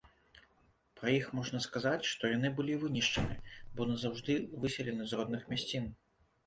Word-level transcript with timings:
Пра 0.99 1.11
іх 1.17 1.27
можна 1.41 1.61
сказаць, 1.67 2.07
што 2.13 2.33
яны 2.33 2.53
былі 2.61 2.81
вынішчаны, 2.87 3.39
бо 3.77 3.91
назаўжды 3.93 4.43
выселены 4.67 5.03
з 5.13 5.23
родных 5.23 5.51
мясцін. 5.55 5.85